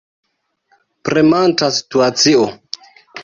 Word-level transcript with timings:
Premanta 1.09 1.69
situacio. 1.77 2.47